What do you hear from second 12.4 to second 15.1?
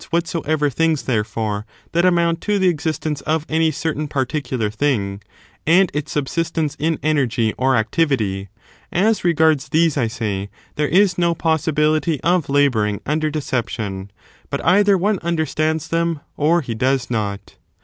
labouring under deception, but either